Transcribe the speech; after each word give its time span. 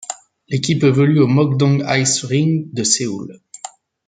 L'équipe 0.49 0.83
évolue 0.83 1.19
au 1.19 1.27
Mok-Dong 1.27 1.83
Ice 1.87 2.23
Rink 2.25 2.73
de 2.73 2.81
Séoul. 2.83 3.39